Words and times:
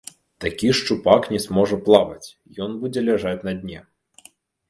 Такі 0.43 0.69
шчупак 0.79 1.27
не 1.33 1.39
зможа 1.43 1.77
плаваць, 1.89 2.27
ён 2.67 2.71
будзе 2.85 3.01
ляжаць 3.09 3.37
на 3.49 3.53
дне! 3.61 3.79